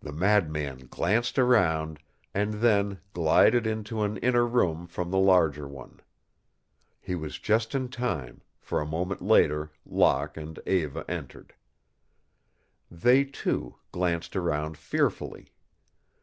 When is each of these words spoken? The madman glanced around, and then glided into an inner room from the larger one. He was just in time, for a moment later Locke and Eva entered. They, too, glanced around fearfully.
The 0.00 0.12
madman 0.12 0.88
glanced 0.90 1.38
around, 1.38 2.00
and 2.34 2.52
then 2.60 3.00
glided 3.14 3.66
into 3.66 4.02
an 4.02 4.18
inner 4.18 4.46
room 4.46 4.86
from 4.86 5.10
the 5.10 5.16
larger 5.16 5.66
one. 5.66 6.00
He 7.00 7.14
was 7.14 7.38
just 7.38 7.74
in 7.74 7.88
time, 7.88 8.42
for 8.60 8.78
a 8.78 8.84
moment 8.84 9.22
later 9.22 9.72
Locke 9.86 10.36
and 10.36 10.58
Eva 10.66 11.02
entered. 11.10 11.54
They, 12.90 13.24
too, 13.24 13.76
glanced 13.90 14.36
around 14.36 14.76
fearfully. 14.76 15.48